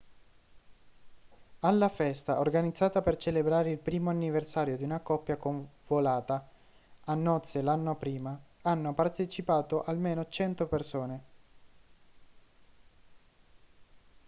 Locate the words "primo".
3.77-4.09